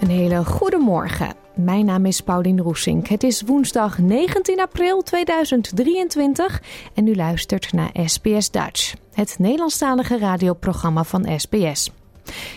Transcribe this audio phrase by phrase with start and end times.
[0.00, 1.34] Een hele goede morgen.
[1.54, 3.06] Mijn naam is Paulien Roesink.
[3.06, 6.62] Het is woensdag 19 april 2023
[6.94, 11.90] en u luistert naar SBS Dutch, het Nederlandstalige radioprogramma van SBS.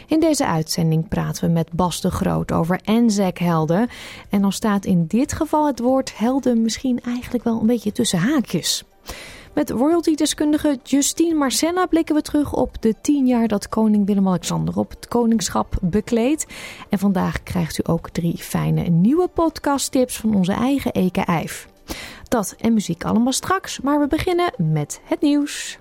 [0.07, 3.89] In deze uitzending praten we met Bas de Groot over Anzac-helden.
[4.29, 8.19] En dan staat in dit geval het woord helden misschien eigenlijk wel een beetje tussen
[8.19, 8.83] haakjes.
[9.53, 14.89] Met royalty-deskundige Justine Marcella blikken we terug op de tien jaar dat koning Willem-Alexander op
[14.89, 16.45] het koningschap bekleedt.
[16.89, 21.45] En vandaag krijgt u ook drie fijne nieuwe podcasttips van onze eigen Eke.
[22.27, 25.77] Dat en muziek allemaal straks, maar we beginnen met het nieuws.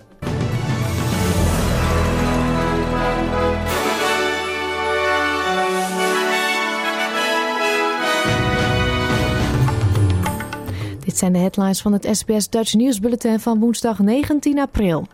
[11.13, 15.07] Dit zijn de headlines van het SBS Dutch Nieuwsbulletin van woensdag 19 april.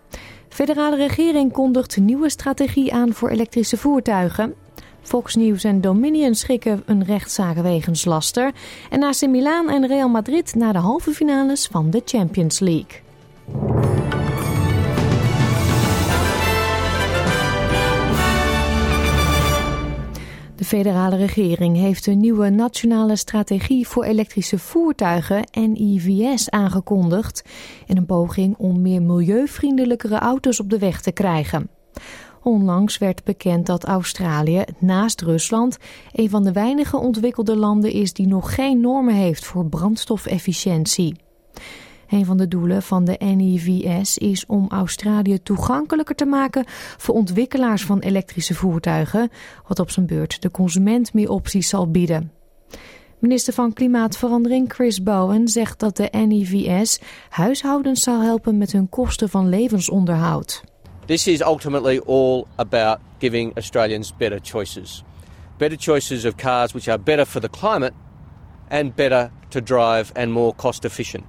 [0.50, 4.53] Federale regering kondigt nieuwe strategie aan voor elektrische voertuigen.
[5.02, 8.52] Fox News en Dominion schikken een rechtszaak wegens laster.
[8.89, 13.09] En AC Milan en Real Madrid naar de halve finales van de Champions League.
[20.70, 27.44] Federale regering heeft een nieuwe nationale strategie voor elektrische voertuigen NIVS aangekondigd
[27.86, 31.70] in een poging om meer milieuvriendelijkere auto's op de weg te krijgen.
[32.44, 35.77] Onlangs werd bekend dat Australië naast Rusland
[36.11, 41.29] een van de weinige ontwikkelde landen is die nog geen normen heeft voor brandstofefficiëntie.
[42.09, 46.64] Een van de doelen van de NIVS is om Australië toegankelijker te maken
[46.97, 49.30] voor ontwikkelaars van elektrische voertuigen,
[49.67, 52.31] wat op zijn beurt de consument meer opties zal bieden.
[53.20, 56.99] Minister van Klimaatverandering Chris Bowen zegt dat de NIVS
[57.30, 60.64] huishoudens zal helpen met hun kosten van levensonderhoud.
[61.05, 65.03] This is ultimately all about giving Australians better choices.
[65.58, 67.93] Better choices of cars which are better for the climate
[68.70, 71.23] and better to drive and more cost efficient.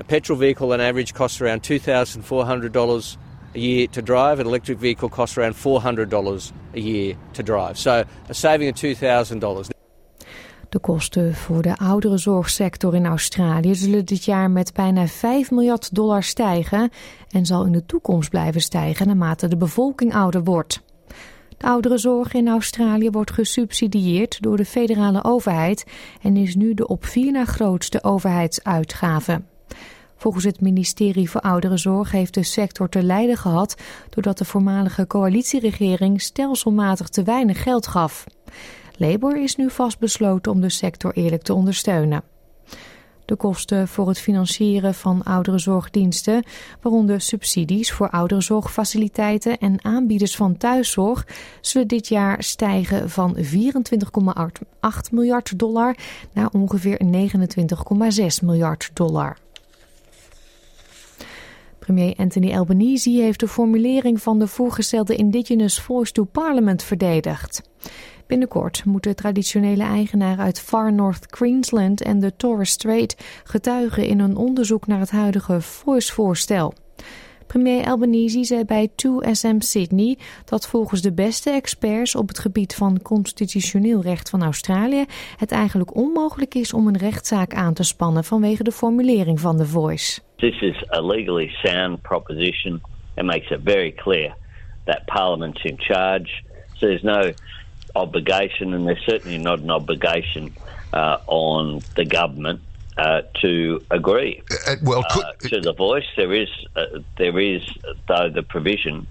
[0.00, 3.16] A petrol vehicle on average costs around $2,400
[3.54, 4.40] a year to drive.
[4.40, 7.76] An electric vehicle costs around $400 a year to drive.
[7.76, 9.68] So a saving of $2,000.
[10.68, 16.22] De kosten voor de ouderenzorgsector in Australië zullen dit jaar met bijna 5 miljard dollar
[16.22, 16.90] stijgen
[17.30, 20.82] en zal in de toekomst blijven stijgen naarmate de bevolking ouder wordt.
[21.58, 25.84] De ouderenzorg in Australië wordt gesubsidieerd door de federale overheid
[26.22, 29.42] en is nu de op vier na grootste overheidsuitgave.
[30.16, 33.76] Volgens het ministerie voor Ouderenzorg heeft de sector te lijden gehad
[34.10, 38.26] doordat de voormalige coalitieregering stelselmatig te weinig geld gaf.
[38.96, 42.22] Labour is nu vastbesloten om de sector eerlijk te ondersteunen.
[43.24, 46.44] De kosten voor het financieren van ouderenzorgdiensten,
[46.80, 51.26] waaronder subsidies voor ouderenzorgfaciliteiten en aanbieders van thuiszorg,
[51.60, 53.42] zullen dit jaar stijgen van 24,8
[55.10, 55.96] miljard dollar
[56.32, 59.36] naar ongeveer 29,6 miljard dollar.
[61.80, 67.62] Premier Anthony Albanese heeft de formulering van de voorgestelde Indigenous Voice to Parliament verdedigd.
[68.26, 74.36] Binnenkort moeten traditionele eigenaren uit Far North Queensland en de Torres Strait getuigen in een
[74.36, 76.72] onderzoek naar het huidige Voice-voorstel.
[77.46, 83.02] Premier Albanese zei bij 2SM Sydney dat volgens de beste experts op het gebied van
[83.02, 85.04] constitutioneel recht van Australië
[85.36, 89.66] het eigenlijk onmogelijk is om een rechtszaak aan te spannen vanwege de formulering van de
[89.66, 90.20] Voice.
[90.40, 92.80] This is a legally sound proposition
[93.16, 94.34] and makes it very clear
[94.86, 96.44] that Parliament's in charge.
[96.78, 97.34] So there's no
[97.94, 100.54] obligation, and there's certainly not an obligation
[100.92, 102.62] uh, on the government
[102.96, 106.06] uh, to agree uh, well, could, uh, to the voice.
[106.16, 107.62] There is uh, there is
[108.08, 109.06] though the provision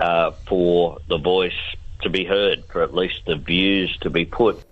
[0.00, 1.52] uh, for the voice
[2.02, 4.62] to be heard, for at least the views to be put.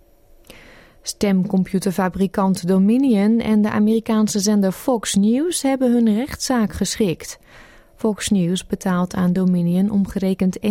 [1.03, 7.39] Stemcomputerfabrikant Dominion en de Amerikaanse zender Fox News hebben hun rechtszaak geschikt.
[7.97, 10.69] Fox News betaalt aan Dominion omgerekend 1,7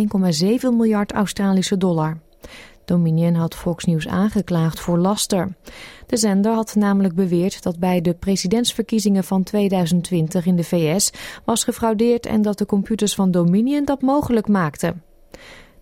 [0.60, 2.18] miljard Australische dollar.
[2.84, 5.54] Dominion had Fox News aangeklaagd voor laster.
[6.06, 11.10] De zender had namelijk beweerd dat bij de presidentsverkiezingen van 2020 in de VS
[11.44, 15.02] was gefraudeerd en dat de computers van Dominion dat mogelijk maakten.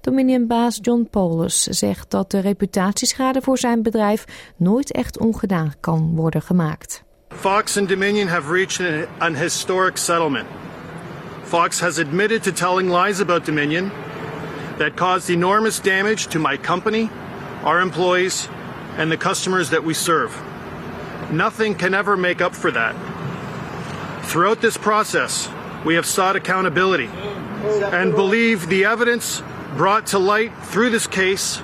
[0.01, 4.25] Dominion-baas John Polis zegt dat de reputatieschade voor zijn bedrijf
[4.57, 7.03] nooit echt ongedaan kan worden gemaakt.
[7.29, 10.47] Fox and Dominion have reached an historic settlement.
[11.43, 13.91] Fox has admitted to telling lies about Dominion
[14.77, 17.09] that caused enormous damage to my company,
[17.65, 18.49] our employees,
[18.99, 20.31] and the customers that we serve.
[21.31, 22.95] Nothing can ever make up for that.
[24.23, 25.49] Throughout this process,
[25.85, 27.09] we have sought accountability
[27.93, 29.43] and believe the evidence
[29.77, 31.63] brought to light through this case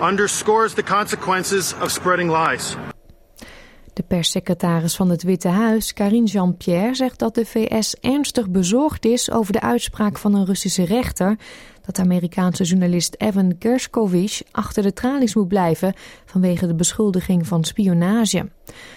[0.00, 2.76] underscores the consequences of spreading lies.
[3.92, 9.30] De perssecretaris van het Witte Huis, Karine Jean-Pierre, zegt dat de VS ernstig bezorgd is
[9.30, 11.38] over de uitspraak van een Russische rechter
[11.86, 15.94] dat Amerikaanse journalist Evan Gershkovich achter de tralies moet blijven
[16.24, 18.48] vanwege de beschuldiging van spionage.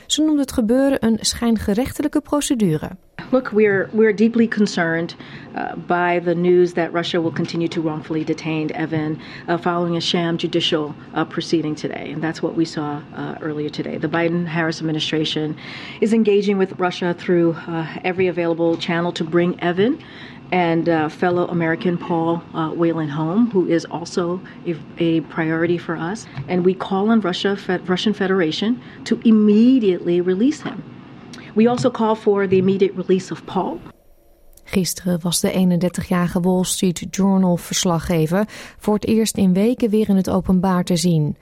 [0.05, 2.89] Ze noemde het gebeuren een schijngerechtelijke procedure.
[3.31, 5.15] Look, we're we're deeply concerned
[5.55, 9.99] uh, by the news that Russia will continue to wrongfully detain Evan uh, following a
[9.99, 13.01] sham judicial uh, proceeding today, and that's what we saw
[13.41, 13.97] earlier today.
[13.97, 15.55] The Biden-Harris administration
[15.99, 17.55] is engaging with Russia through
[18.03, 19.97] every available channel to bring Evan
[20.51, 25.95] and uh, fellow American Paul uh, Whalen home, who is also a, a, priority for
[25.95, 26.25] us.
[26.47, 30.83] And we call on Russia, Fe- Russian Federation to immediately release him.
[31.55, 33.79] We also call for the immediate release of Paul.
[34.63, 38.45] Gisteren was de 31-jarige Wall Street Journal-verslaggever
[38.77, 41.37] voor het eerst in weken weer in het openbaar te zien.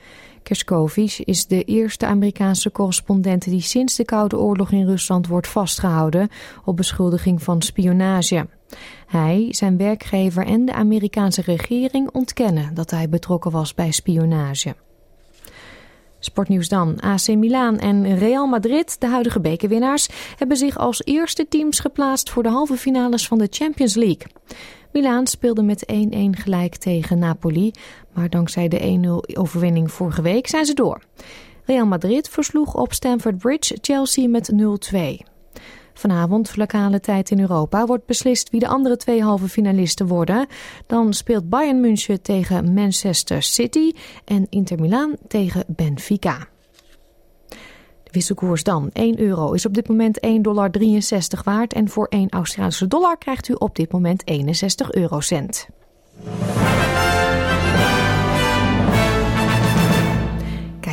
[0.48, 6.30] Kerskovich is de eerste Amerikaanse correspondent die sinds de Koude Oorlog in Rusland wordt vastgehouden
[6.66, 8.48] op beschuldiging van spionage.
[9.08, 14.76] Hij, zijn werkgever en de Amerikaanse regering ontkennen dat hij betrokken was bij spionage.
[16.28, 17.00] Sportnieuws dan.
[17.00, 20.08] AC Milan en Real Madrid, de huidige bekerwinnaars,
[20.38, 24.28] hebben zich als eerste teams geplaatst voor de halve finales van de Champions League.
[24.92, 25.96] Milaan speelde met 1-1
[26.32, 27.72] gelijk tegen Napoli,
[28.14, 31.02] maar dankzij de 1-0 overwinning vorige week zijn ze door.
[31.66, 34.52] Real Madrid versloeg op Stamford Bridge Chelsea met
[34.94, 35.37] 0-2.
[35.98, 40.48] Vanavond, lokale tijd in Europa, wordt beslist wie de andere twee halve finalisten worden.
[40.88, 43.92] Dan speelt Bayern München tegen Manchester City
[44.26, 46.48] en Inter Milaan tegen Benfica.
[47.48, 48.90] De wisselkoers dan.
[48.94, 50.72] 1 euro is op dit moment 1,63 dollar
[51.44, 55.68] waard en voor 1 Australische dollar krijgt u op dit moment 61 eurocent.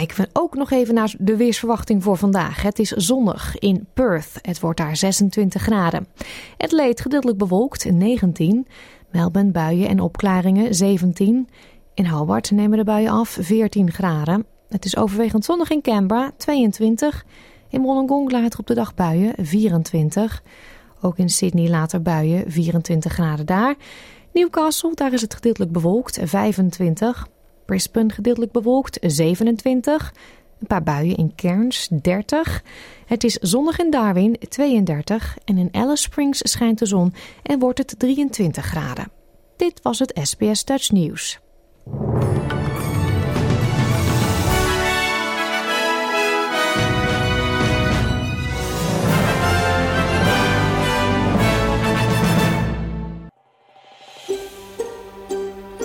[0.07, 2.63] Kijken we ook nog even naar de weersverwachting voor vandaag.
[2.63, 4.39] Het is zonnig in Perth.
[4.43, 6.07] Het wordt daar 26 graden.
[6.57, 8.67] Het leed gedeeltelijk bewolkt 19.
[9.11, 11.49] Melbourne buien en opklaringen 17.
[11.95, 14.47] In Hobart nemen de buien af 14 graden.
[14.69, 17.25] Het is overwegend zonnig in Canberra 22.
[17.69, 20.43] In Wollongong later op de dag buien 24.
[21.01, 23.75] Ook in Sydney later buien 24 graden daar.
[24.33, 27.29] Newcastle, daar is het gedeeltelijk bewolkt 25.
[27.65, 30.13] Brisbane gedeeltelijk bewolkt 27.
[30.61, 32.63] Een paar buien in Cairns 30.
[33.07, 35.37] Het is zonnig in Darwin 32.
[35.45, 39.11] En in Alice Springs schijnt de zon en wordt het 23 graden.
[39.57, 41.41] Dit was het SBS Dutch News.